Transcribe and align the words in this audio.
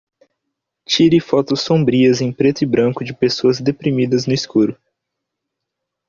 Tire 0.83 1.19
fotos 1.19 1.61
sombrias 1.61 2.21
em 2.21 2.31
preto 2.33 2.63
e 2.63 2.65
branco 2.65 3.03
de 3.03 3.13
pessoas 3.13 3.59
deprimidas 3.59 4.25
no 4.25 4.33
escuro. 4.33 4.75